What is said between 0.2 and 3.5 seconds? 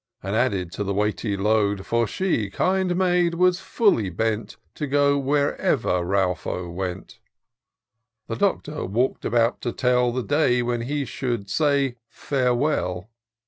And added to the weighty load; For she, kind maid!